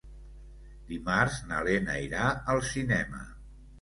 [0.93, 3.21] Dimarts na Lena irà al cinema.